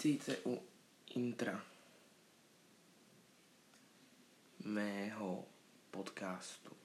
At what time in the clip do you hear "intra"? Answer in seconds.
1.14-1.62